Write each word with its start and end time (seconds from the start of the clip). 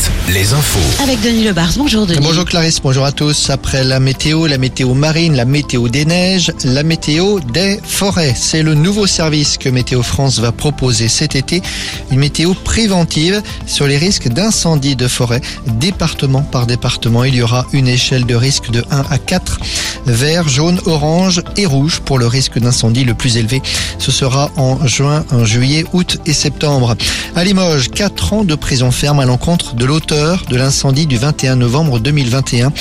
Alouette, 0.00 0.10
les 0.28 0.52
infos. 0.52 1.02
Avec 1.02 1.20
Denis 1.20 1.44
Lebars. 1.44 1.72
Bonjour 1.76 2.06
Denis. 2.06 2.20
Bonjour 2.22 2.44
Clarisse, 2.44 2.80
bonjour 2.82 3.04
à 3.04 3.12
tous. 3.12 3.50
Après 3.50 3.84
la 3.84 4.00
météo, 4.00 4.46
la 4.46 4.58
météo 4.58 4.94
marine, 4.94 5.34
la 5.36 5.44
météo 5.44 5.88
des 5.88 6.04
neiges, 6.04 6.52
la 6.64 6.82
météo 6.82 7.40
des 7.40 7.78
forêts. 7.82 8.34
C'est 8.36 8.62
le 8.62 8.74
nouveau 8.74 9.06
service 9.06 9.58
que 9.58 9.68
Météo 9.68 10.02
France 10.02 10.38
va 10.38 10.52
proposer 10.52 11.08
cet 11.08 11.34
été. 11.34 11.62
Une 12.10 12.20
météo 12.20 12.54
préventive 12.54 13.42
sur 13.66 13.86
les 13.86 13.98
risques 13.98 14.28
d'incendie 14.28 14.96
de 14.96 15.08
forêt. 15.08 15.40
Département 15.66 16.42
par 16.42 16.66
département, 16.66 17.24
il 17.24 17.34
y 17.34 17.42
aura 17.42 17.66
une 17.72 17.88
échelle 17.88 18.24
de 18.24 18.34
risque 18.34 18.70
de 18.70 18.84
1 18.90 19.04
à 19.10 19.18
4. 19.18 19.60
Vert, 20.06 20.48
jaune, 20.48 20.80
orange 20.86 21.42
et 21.56 21.66
rouge 21.66 22.00
pour 22.00 22.18
le 22.18 22.26
risque 22.26 22.58
d'incendie 22.58 23.04
le 23.04 23.14
plus 23.14 23.36
élevé. 23.36 23.60
Ce 23.98 24.10
sera 24.10 24.50
en 24.56 24.86
juin, 24.86 25.24
en 25.30 25.44
juillet, 25.44 25.84
août 25.92 26.18
et 26.26 26.32
septembre. 26.32 26.96
À 27.36 27.44
Limoges, 27.44 27.90
4 27.90 28.32
ans 28.32 28.44
de 28.44 28.54
prison 28.54 28.90
ferme 28.90 29.20
à 29.20 29.26
l'encontre 29.26 29.74
de 29.74 29.89
l'auteur 29.90 30.44
de 30.48 30.54
l'incendie 30.54 31.08
du 31.08 31.16
21 31.16 31.56
novembre 31.56 31.98
2021 31.98 32.72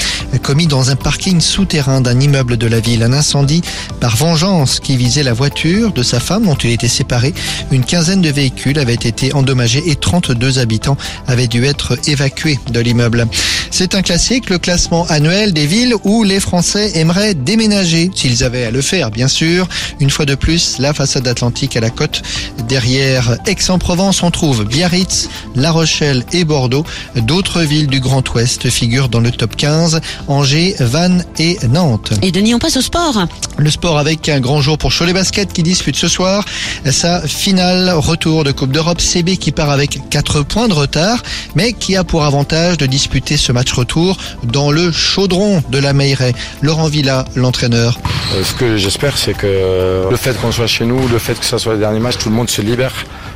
commis 0.43 0.67
dans 0.67 0.91
un 0.91 0.95
parking 0.95 1.41
souterrain 1.41 2.01
d'un 2.01 2.19
immeuble 2.19 2.55
de 2.55 2.67
la 2.67 2.79
ville. 2.79 3.01
Un 3.01 3.13
incendie 3.13 3.63
par 3.99 4.15
vengeance 4.15 4.79
qui 4.79 4.95
visait 4.95 5.23
la 5.23 5.33
voiture 5.33 5.91
de 5.91 6.03
sa 6.03 6.19
femme 6.19 6.45
dont 6.45 6.55
il 6.55 6.69
était 6.69 6.87
séparé. 6.87 7.33
Une 7.71 7.83
quinzaine 7.83 8.21
de 8.21 8.29
véhicules 8.29 8.77
avaient 8.77 8.93
été 8.93 9.33
endommagés 9.33 9.89
et 9.89 9.95
32 9.95 10.59
habitants 10.59 10.97
avaient 11.27 11.47
dû 11.47 11.65
être 11.65 11.97
évacués 12.07 12.59
de 12.69 12.79
l'immeuble. 12.79 13.25
C'est 13.71 13.95
un 13.95 14.01
classique, 14.01 14.49
le 14.49 14.57
classement 14.57 15.05
annuel 15.07 15.53
des 15.53 15.65
villes 15.65 15.95
où 16.03 16.23
les 16.23 16.39
Français 16.39 16.91
aimeraient 16.95 17.33
déménager, 17.33 18.11
s'ils 18.13 18.43
avaient 18.43 18.65
à 18.65 18.71
le 18.71 18.81
faire, 18.81 19.11
bien 19.11 19.27
sûr. 19.27 19.67
Une 19.99 20.09
fois 20.09 20.25
de 20.25 20.35
plus, 20.35 20.77
la 20.79 20.93
façade 20.93 21.27
atlantique 21.27 21.75
à 21.75 21.79
la 21.79 21.89
côte. 21.89 22.21
Derrière 22.67 23.37
Aix-en-Provence, 23.45 24.23
on 24.23 24.31
trouve 24.31 24.65
Biarritz, 24.65 25.29
La 25.55 25.71
Rochelle 25.71 26.23
et 26.33 26.45
Bordeaux. 26.45 26.83
D'autres 27.15 27.61
villes 27.61 27.87
du 27.87 27.99
Grand 27.99 28.23
Ouest 28.33 28.69
figurent 28.69 29.09
dans 29.09 29.19
le 29.19 29.31
top 29.31 29.55
15. 29.55 30.01
Angers, 30.27 30.75
Vannes 30.79 31.23
et 31.37 31.57
Nantes. 31.69 32.13
Et 32.21 32.31
Denis, 32.31 32.53
on 32.53 32.59
passe 32.59 32.77
au 32.77 32.81
sport. 32.81 33.25
Le 33.57 33.69
sport 33.69 33.97
avec 33.97 34.29
un 34.29 34.39
grand 34.39 34.61
jour 34.61 34.77
pour 34.77 34.91
Cholet 34.93 35.13
Basket 35.13 35.51
qui 35.51 35.63
dispute 35.63 35.95
ce 35.95 36.07
soir 36.07 36.43
sa 36.91 37.21
finale 37.21 37.91
retour 37.95 38.43
de 38.43 38.51
Coupe 38.51 38.71
d'Europe. 38.71 38.99
CB 39.01 39.37
qui 39.37 39.51
part 39.51 39.69
avec 39.69 39.99
4 40.09 40.43
points 40.43 40.67
de 40.67 40.73
retard, 40.73 41.23
mais 41.55 41.73
qui 41.73 41.95
a 41.95 42.03
pour 42.03 42.23
avantage 42.23 42.77
de 42.77 42.85
disputer 42.85 43.37
ce 43.37 43.51
match 43.51 43.71
retour 43.71 44.17
dans 44.43 44.71
le 44.71 44.91
chaudron 44.91 45.63
de 45.69 45.79
la 45.79 45.93
Meilleray. 45.93 46.33
Laurent 46.61 46.87
Villa, 46.87 47.25
l'entraîneur. 47.35 47.97
Euh, 48.35 48.43
Ce 48.43 48.53
que 48.53 48.77
j'espère, 48.77 49.17
c'est 49.17 49.33
que 49.33 50.07
le 50.09 50.17
fait 50.17 50.39
qu'on 50.39 50.51
soit 50.51 50.67
chez 50.67 50.85
nous, 50.85 51.07
le 51.07 51.19
fait 51.19 51.39
que 51.39 51.45
ce 51.45 51.57
soit 51.57 51.73
le 51.73 51.79
dernier 51.79 51.99
match, 51.99 52.17
tout 52.17 52.29
le 52.29 52.35
monde 52.35 52.49
se 52.49 52.61
libère 52.61 52.93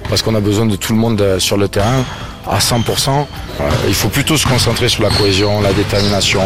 parce 0.10 0.22
qu'on 0.22 0.36
a 0.36 0.42
besoin 0.42 0.66
de 0.66 0.76
tout 0.76 0.94
le 0.94 1.00
monde 1.00 1.22
euh, 1.22 1.40
sur 1.40 1.58
le 1.58 1.68
terrain 1.68 2.04
à 2.48 2.60
100%. 2.60 3.10
Euh, 3.62 3.70
Il 3.88 3.94
faut 3.94 4.10
plutôt 4.10 4.38
se 4.38 4.48
concentrer 4.48 4.90
sur 4.90 5.04
la 5.04 5.10
cohésion, 5.10 5.62
la 5.62 5.74
détermination, 5.74 6.42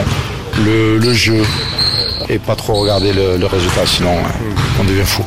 le, 0.63 1.13
jeu 1.13 1.43
et 2.29 2.39
pas 2.39 2.55
trop 2.55 2.75
regarder 2.75 3.13
le, 3.13 3.37
le 3.37 3.45
résultat, 3.45 3.85
sinon 3.85 4.17
euh, 4.17 4.79
on 4.79 4.83
devient 4.83 5.05
fou. 5.05 5.23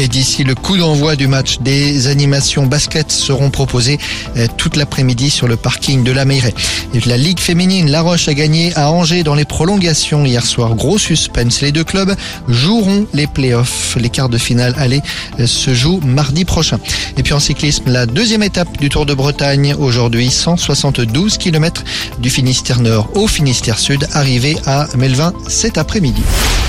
Et 0.00 0.06
d'ici 0.06 0.44
le 0.44 0.54
coup 0.54 0.76
d'envoi 0.76 1.16
du 1.16 1.26
match, 1.26 1.58
des 1.58 2.06
animations 2.06 2.66
basket 2.66 3.10
seront 3.10 3.50
proposées 3.50 3.98
euh, 4.36 4.46
toute 4.56 4.76
l'après-midi 4.76 5.28
sur 5.28 5.48
le 5.48 5.56
parking 5.56 6.04
de 6.04 6.12
la 6.12 6.24
Meilleray. 6.24 6.54
Et 6.94 7.00
La 7.00 7.16
Ligue 7.16 7.40
féminine, 7.40 7.90
La 7.90 8.02
Roche 8.02 8.28
a 8.28 8.34
gagné 8.34 8.72
à 8.76 8.92
Angers 8.92 9.24
dans 9.24 9.34
les 9.34 9.44
prolongations 9.44 10.24
hier 10.24 10.46
soir. 10.46 10.76
Gros 10.76 10.98
suspense. 10.98 11.62
Les 11.62 11.72
deux 11.72 11.82
clubs 11.82 12.14
joueront 12.46 13.08
les 13.12 13.26
playoffs. 13.26 13.96
Les 14.00 14.08
quarts 14.08 14.28
de 14.28 14.38
finale 14.38 14.72
aller 14.78 15.02
euh, 15.40 15.48
se 15.48 15.74
jouent 15.74 16.00
mardi 16.04 16.44
prochain. 16.44 16.78
Et 17.16 17.24
puis 17.24 17.32
en 17.34 17.40
cyclisme, 17.40 17.90
la 17.90 18.06
deuxième 18.06 18.44
étape 18.44 18.78
du 18.78 18.90
Tour 18.90 19.04
de 19.04 19.14
Bretagne. 19.14 19.74
Aujourd'hui, 19.80 20.30
172 20.30 21.38
km 21.38 21.82
du 22.20 22.30
Finistère 22.30 22.78
Nord 22.80 23.08
au 23.16 23.26
Finistère 23.26 23.80
Sud, 23.80 24.06
arrivé 24.12 24.56
à 24.64 24.86
Melvin 24.96 25.32
cet 25.48 25.76
après-midi. 25.76 26.22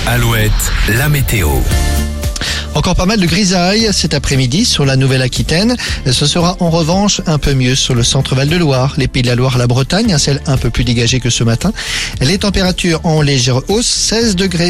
Alouette, 0.08 0.50
la 0.88 1.08
météo. 1.08 1.48
Encore 2.74 2.94
pas 2.94 3.04
mal 3.04 3.18
de 3.18 3.26
grisailles 3.26 3.88
cet 3.92 4.14
après-midi 4.14 4.64
sur 4.64 4.84
la 4.84 4.94
Nouvelle-Aquitaine. 4.94 5.76
Ce 6.10 6.26
sera 6.26 6.56
en 6.60 6.70
revanche 6.70 7.20
un 7.26 7.36
peu 7.36 7.52
mieux 7.52 7.74
sur 7.74 7.94
le 7.94 8.04
centre 8.04 8.36
Val-de-Loire, 8.36 8.94
les 8.96 9.08
Pays 9.08 9.22
de 9.22 9.26
la 9.26 9.34
Loire, 9.34 9.58
la 9.58 9.66
Bretagne, 9.66 10.12
un 10.12 10.18
ciel 10.18 10.40
un 10.46 10.56
peu 10.56 10.70
plus 10.70 10.84
dégagé 10.84 11.18
que 11.18 11.30
ce 11.30 11.42
matin. 11.42 11.72
Les 12.20 12.38
températures 12.38 13.00
en 13.02 13.22
légère 13.22 13.68
hausse, 13.68 13.86
16 13.86 14.36
degrés. 14.36 14.68